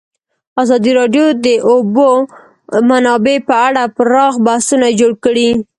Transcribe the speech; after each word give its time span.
ازادي 0.61 0.91
راډیو 0.99 1.25
د 1.35 1.37
د 1.45 1.47
اوبو 1.71 2.09
منابع 2.89 3.37
په 3.47 3.55
اړه 3.67 3.81
پراخ 3.97 4.33
بحثونه 4.45 4.87
جوړ 4.99 5.11
کړي. 5.25 5.49